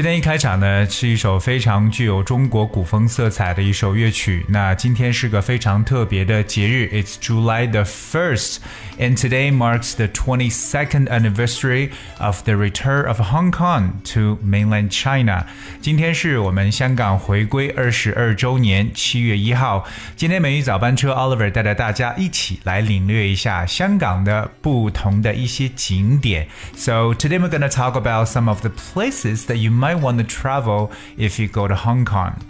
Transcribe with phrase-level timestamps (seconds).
[0.00, 4.44] 今天一开场呢，是一首非常具有中国古风色彩的一首乐曲。
[4.50, 8.56] 那今天是个非常特别的节日，It's July the first,
[8.98, 15.46] and today marks the 22nd anniversary of the return of Hong Kong to mainland China。
[15.80, 19.86] 今天是我们香港回归二十二周年，七月一号。
[20.14, 26.46] 今天美语早班车 Oliver 带着大家一起来领略一下香港的不同的一些景点。
[26.76, 30.23] So today we're going to talk about some of the places that you might want to
[30.23, 32.41] travel if you go to Hong Kong.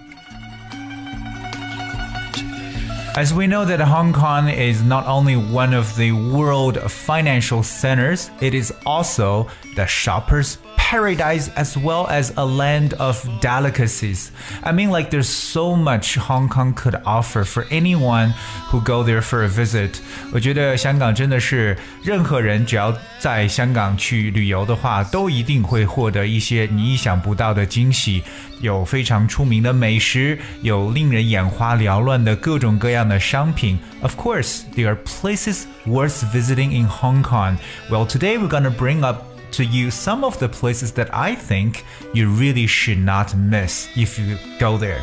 [3.13, 8.31] As we know that Hong Kong is not only one of the world financial centers,
[8.39, 14.30] it is also the shoppers paradise as well as a land of delicacies.
[14.62, 18.34] I mean, like, there's so much Hong Kong could offer for anyone
[18.70, 19.98] who go there for a visit.
[20.32, 28.22] 我觉得香港真的是任何人只要在香港去旅游的话，都一定会获得一些你意想不到的惊喜。
[28.60, 33.78] 有非常出名的美食，有令人眼花缭乱的各种各样的商品。
[34.00, 37.58] Of course, there are places worth visiting in Hong Kong.
[37.90, 41.84] Well, today we're gonna bring up to you some of the places that I think
[42.12, 45.00] you really should not miss if you go there.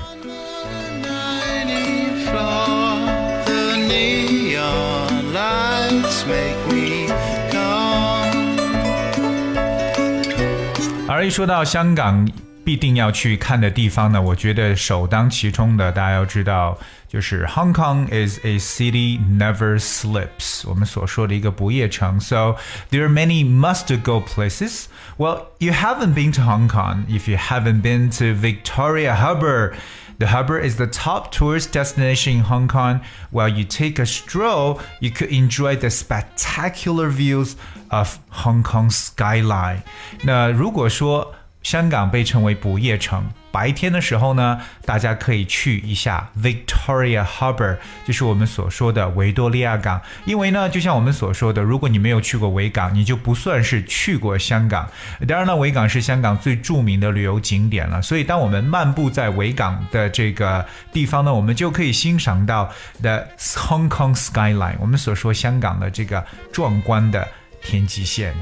[11.08, 12.28] All right，说到香港
[12.68, 16.78] 必定要去看的地方呢，我觉得首当其冲的，大家要知道，
[17.10, 22.20] 就是 Hong Kong is a city never sleeps，我们所说的一个不夜城。
[22.22, 22.56] So
[22.90, 24.86] there are many must-go places.
[25.18, 29.74] Well, you haven't been to Hong Kong if you haven't been to Victoria Harbour.
[30.20, 33.02] The harbour is the top tourist destination in Hong Kong.
[33.32, 37.56] While you take a stroll, you could enjoy the spectacular views
[37.90, 39.82] of Hong Kong skyline.
[40.22, 41.34] 那如果说
[41.69, 43.23] 香港被称为不夜城。
[43.53, 50.01] 白天的时候呢，大家可以去一下 Victoria Harbour，就是我们所说的维多利亚港。
[50.25, 54.89] 因为呢，就像我们所说的，如果你没有去过维港，你就不算是去过香港。
[55.27, 58.01] 当然了，维港是香港最著名的旅游景点了。
[58.01, 67.29] 所以，当我们漫步在维港的这个地方呢，我们就可以欣赏到 The Hong Kong skyline，我们所说香港的这个壮观的
[67.61, 68.35] 天际线。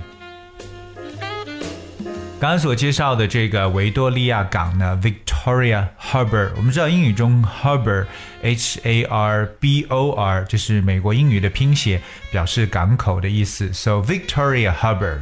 [2.39, 12.01] 刚刚所介绍的这个维多利亚港呢，Victoria Harbour，我们知道英语中 Harbour，H A R B O R，这是美国英语的拼写，
[12.31, 13.71] 表示港口的意思。
[13.71, 15.19] So Victoria Harbour，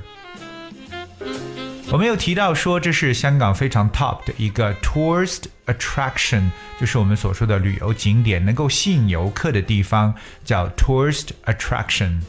[1.92, 6.50] 我们有提到说这是香港非常 top 的一个 tourist attraction，
[6.80, 10.16] 就是我们所说的旅游景点，能够吸引游客的地方，
[10.46, 12.22] 叫 tourist attraction。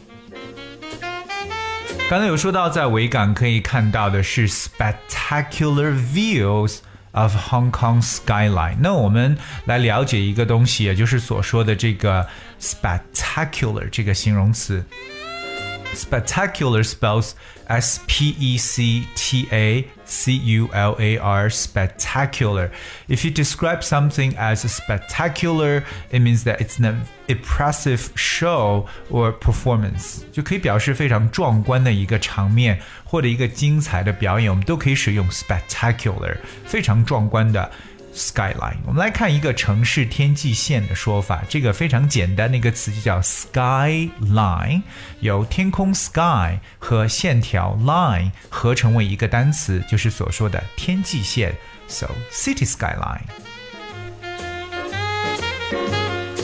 [2.08, 6.78] 刚才有说到，在维港可以看到的是 spectacular views
[7.14, 8.76] of Hong Kong skyline。
[8.80, 9.36] 那我们
[9.66, 12.28] 来了解一个东西，也就是所说的这个
[12.62, 14.86] spectacular 这个形容词。
[15.95, 17.35] Spectacular spells
[17.67, 22.71] S P E C T A C U L A R spectacular.
[23.09, 35.29] If you describe something as spectacular, it means that it's an impressive show or performance，就可以表示非常壮观的一个场面或者一个精彩的表演，我们都可以使用
[35.29, 37.71] spectacular，非常壮观的。
[38.16, 38.78] skyline。
[38.86, 44.82] 我们来看一个城市天际线的说法，这个非常简单的一个词就叫 skyline，
[45.20, 51.54] 由天空 sky 和线条 line 合成为一个单词，就是所说的天际线。
[51.88, 53.22] So city skyline。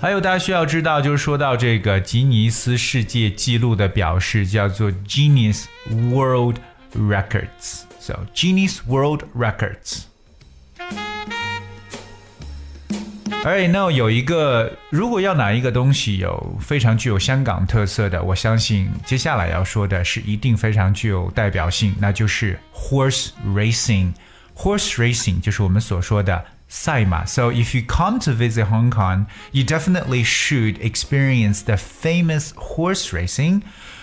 [0.00, 6.58] 还有大家需要知道，就是说到这个吉尼斯世界纪录的表示叫做 Guinness World
[6.96, 7.82] Records。
[7.98, 10.02] So Guinness World Records。
[13.44, 24.12] 而那有一个，如果要哪一个东西有非常具有香港特色的，我相信接下来要说的是一定非常具有代表性，那就是 horse racing。
[24.56, 27.24] horse racing 就是我们所说的赛马。
[27.24, 33.62] So if you come to visit Hong Kong, you definitely should experience the famous horse racing.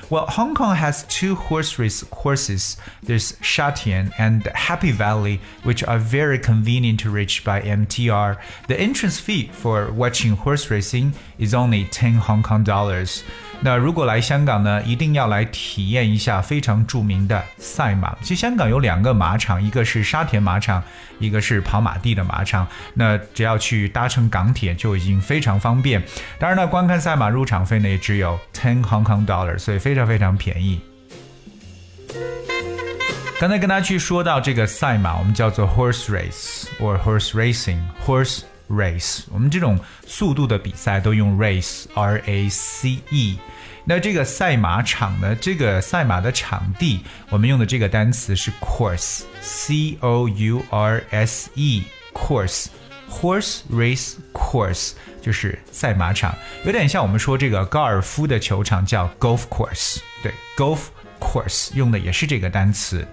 [0.09, 2.77] Well, Hong Kong has two horse race courses.
[3.01, 8.37] There's Shatian and Happy Valley, which are very convenient to reach by MTR.
[8.67, 13.23] The entrance fee for watching horse racing is only 10 Hong Kong dollars.
[13.61, 18.15] 那如果来香港呢，一定要来体验一下非常著名的赛马。
[18.21, 20.83] 其实香港有两个马场，一个是沙田马场，
[21.17, 22.67] 一个是跑马地的马场。
[22.93, 26.03] 那只要去搭乘港铁就已经非常方便。
[26.37, 30.79] 当然呢，观看赛马入场费呢也只有 ten Hong Kong dollars，所以非常非常便宜。
[33.39, 38.43] 刚才跟大家去说到这个赛马，我们叫做 horse race or horse racing，horse。
[38.69, 43.39] race，我们这种速度的比赛都用 race，r a c e。
[43.87, 45.35] 那这个赛马场呢？
[45.35, 60.79] 这个赛马的场地，我们用的这个单词是 course，c o u r s e，course，horse race course 就是赛马场，有点像我们说这个高尔夫的球场叫 golf course，对，golf
[61.19, 63.07] course 用的也是这个单词。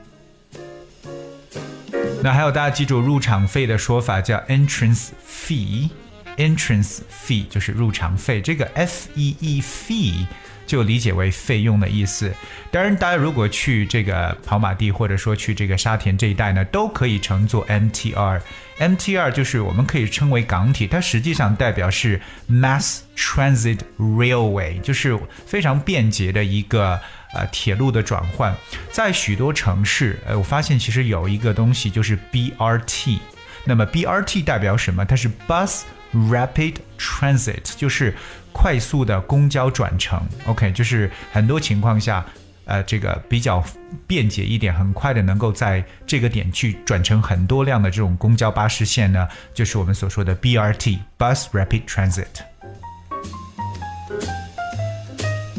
[2.24, 10.24] 那还有大家记住入场费的说法叫 entrance fee，entrance fee 就是入场费，这个 f e e fee
[10.66, 12.32] 就理解为费用的意思。
[12.70, 18.40] 当然，大家如果去这个跑马地或者说去这个沙田这一带呢，都可以乘坐 MTR。
[18.78, 22.20] MTR 就是我们可以称为港铁，它实际上代表是
[22.50, 27.00] Mass Transit Railway，就是非常便捷的一个。
[27.34, 28.54] 呃，铁路的转换，
[28.90, 33.20] 在许多城市，呃，我发现其实有一个东西就是 BRT。
[33.64, 35.02] 那么 BRT 代表什么？
[35.06, 35.80] 它是 Bus
[36.14, 38.14] Rapid Transit，就是
[38.52, 40.20] 快速的公交转乘。
[40.46, 42.24] OK，就是很多情况下，
[42.64, 43.62] 呃，这个比较
[44.06, 52.26] 便捷一点，很快的能够在这个点去转乘很多辆的这种公交巴士线呢，就是我们所说的 BRT，Bus Rapid Transit。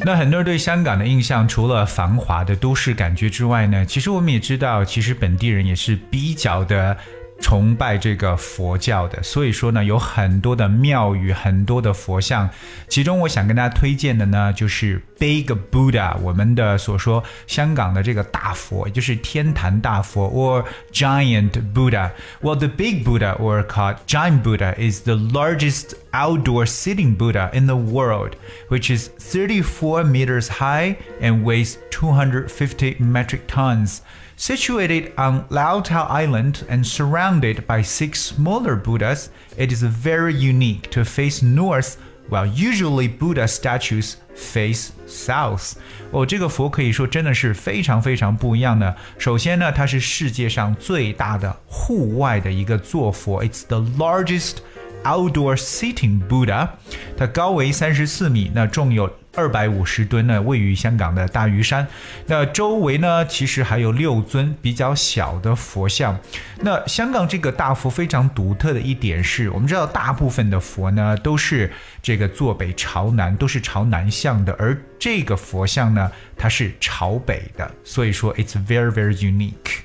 [0.06, 6.98] 那很多人对香港的印象，除了繁华的都市感觉之外呢，其实我们也知道，其实本地人也是比较的。
[7.44, 12.50] 崇拜这个佛教的，所以说呢，有很多的庙宇，很多的佛像。
[12.88, 22.12] 其中我想跟大家推荐的呢，就是 Big Buddha，我们的所说香港的这个大佛，也就是天坛大佛，or Giant Buddha。
[22.42, 27.76] Well, the Big Buddha, or called Giant Buddha, is the largest outdoor sitting Buddha in the
[27.76, 28.38] world,
[28.70, 34.02] which is 34 meters high and weighs 250 metric tons.
[34.36, 40.90] Situated on Lao Lantau Island and surrounded by six smaller Buddhas, it is very unique
[40.92, 41.98] to face north,
[42.30, 45.74] while usually Buddha statues face south。
[46.12, 48.96] 哦，这个佛可以说真的是非常非常不一样的。
[49.18, 54.58] 首先呢，它是世界上最大的户外的一个坐佛，It's the largest
[55.04, 56.70] outdoor sitting Buddha。
[57.16, 61.88] 它高为三十四米，那重有二百五十吨呢，位于香港的大屿山。
[62.28, 66.18] 那周围呢，其实还有六尊比较小的佛像。
[66.62, 71.72] 那香港这个大佛非常独特的一点是，我们知道大部分的佛呢都是
[72.02, 79.82] 这个坐北朝南，都是朝南向的，而这个佛像呢，它是朝北的，所以说 it's very very unique。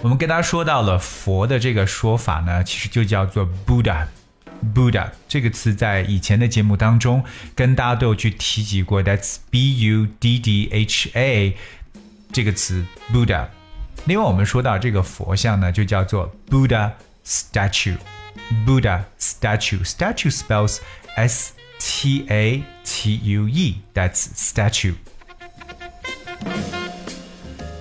[0.00, 4.06] 我们跟大家说到了佛的这个说法呢，其实就叫做 Buddha。
[4.74, 7.24] Buddha 这个词在以前的节目当中
[7.54, 11.56] 跟大家都有去提及过，That's B U D D H A
[12.32, 13.46] 这个词 Buddha。
[14.06, 16.92] 另外我们说到这个佛像呢，就叫做 Buddha
[17.24, 17.96] statue。
[18.66, 20.78] Buddha statue statue spells
[21.16, 23.82] S T A T U E.
[23.92, 24.94] That's statue.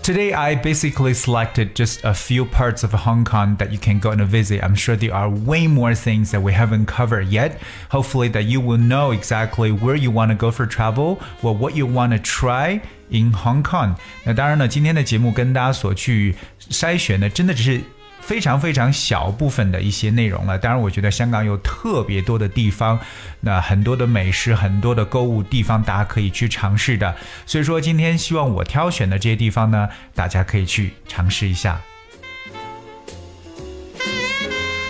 [0.06, 4.10] Today, I basically selected just a few parts of Hong Kong that you can go
[4.10, 4.60] and visit.
[4.60, 7.60] I'm sure there are way more things that we haven't covered yet.
[7.90, 11.76] Hopefully, that you will know exactly where you want to go for travel or what
[11.76, 13.94] you want to try in Hong Kong.
[14.24, 16.34] 那当然呢，今天的节目跟大家所去
[16.68, 17.80] 筛选的，真的只是。
[18.27, 20.57] 非常非常小部分的一些内容了。
[20.57, 22.99] 当然，我觉得香港有特别多的地方，
[23.39, 27.15] 那很多的美食，很多的购物地方，大家可以去尝试的。
[27.45, 31.79] 所以说，今天希望我挑选的这些地方呢，大家可以去尝试一下。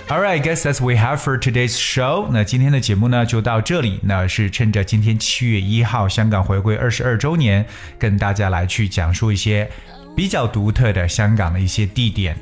[0.08, 2.26] All right, guess that's we have for today's show。
[2.32, 4.00] 那今天的节目呢就到这里。
[4.02, 7.64] 那是趁着今天七月一号香港回归二十二周年，
[8.00, 9.70] 跟大家来去讲述一些
[10.16, 12.36] 比较独特的香港的一些地点。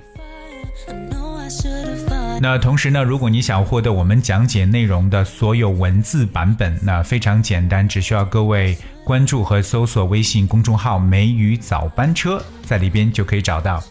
[2.38, 13.82] 那同时呢，如果你想获得我们讲解内容的所有文字版本，那非常简单，只需要各位关注和搜索微信公众号“美语早班车”，在里边就可以找到。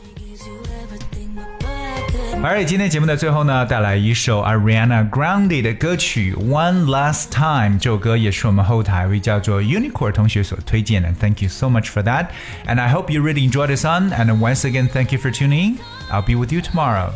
[2.44, 11.12] 而今天节目的最后呢，带来一首 Ariana Grande 的歌曲《One Last Time》，这首歌也是我们后台位叫做 Unicorn 同学所推荐的。
[11.14, 12.28] Thank you so much for that,
[12.68, 14.12] and I hope you really enjoy the song.
[14.12, 15.78] And once again, thank you for tuning.
[16.12, 17.14] I'll be with you tomorrow.